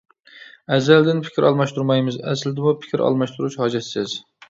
ئەزەلدىن 0.77 1.21
پىكىر 1.27 1.47
ئالماشتۇرمايمىز، 1.51 2.19
ئەسلىدىمۇ 2.33 2.77
پىكىر 2.83 3.07
ئالماشتۇرۇش 3.07 3.63
ھاجەتسىز. 3.65 4.23